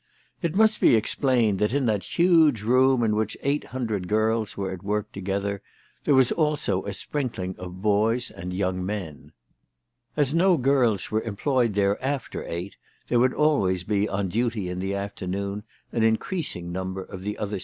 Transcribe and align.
It 0.41 0.55
must 0.55 0.81
be 0.81 0.95
explained 0.95 1.59
that 1.59 1.75
in 1.75 1.85
that 1.85 2.17
huge 2.17 2.63
room 2.63 3.03
in 3.03 3.15
which 3.15 3.37
eight 3.43 3.65
hundred 3.65 4.07
girls 4.07 4.57
were 4.57 4.71
at 4.71 4.81
work 4.81 5.11
together, 5.11 5.61
there 6.05 6.15
was 6.15 6.31
also 6.31 6.83
a 6.85 6.91
sprinkling 6.91 7.55
of 7.59 7.83
boys 7.83 8.31
and 8.31 8.51
young 8.51 8.83
men. 8.83 9.31
As 10.17 10.33
no 10.33 10.57
girls 10.57 11.11
were 11.11 11.21
employed 11.21 11.75
there 11.75 12.03
after 12.03 12.43
eight 12.47 12.77
there 13.09 13.19
would 13.19 13.35
always 13.35 13.83
be 13.83 14.09
on 14.09 14.29
duty 14.29 14.69
in 14.69 14.79
the 14.79 14.95
afternoon 14.95 15.61
an 15.91 16.01
increasing 16.01 16.71
number 16.71 17.03
of 17.03 17.09
the 17.09 17.13
other 17.13 17.21
THE 17.21 17.35
TELEGRAPH 17.35 17.51
GIRL. 17.51 17.59